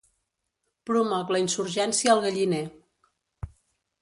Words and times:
Promoc 0.91 1.33
la 1.35 1.41
insurgència 1.43 2.15
al 2.15 2.25
galliner. 2.25 2.63